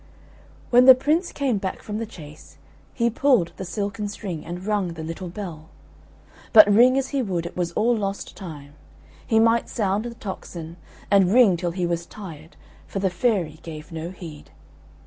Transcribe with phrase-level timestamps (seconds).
[0.71, 2.57] When the Prince came back from the chase,
[2.91, 5.69] he pulled the silken string and rung the little bell;
[6.53, 8.73] but ring as he would it was all lost time;
[9.27, 10.77] he might sound the tocsin,
[11.11, 12.55] and ring till he was tired,
[12.87, 14.49] for the fairy gave no heed.